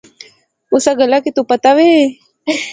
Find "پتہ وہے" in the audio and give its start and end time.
1.51-1.97